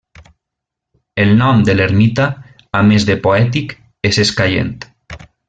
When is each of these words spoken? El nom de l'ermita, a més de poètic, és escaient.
El 1.23 1.33
nom 1.41 1.61
de 1.67 1.75
l'ermita, 1.75 2.25
a 2.79 2.81
més 2.89 3.05
de 3.11 3.17
poètic, 3.27 3.77
és 4.13 4.19
escaient. 4.27 4.75